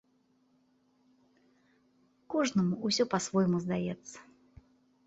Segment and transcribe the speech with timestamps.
[2.35, 4.17] Кожнаму ўсё па-свойму здаецца.